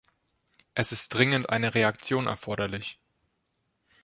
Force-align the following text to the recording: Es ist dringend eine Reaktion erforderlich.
Es 0.73 0.91
ist 0.91 1.09
dringend 1.13 1.51
eine 1.51 1.75
Reaktion 1.75 2.25
erforderlich. 2.25 2.99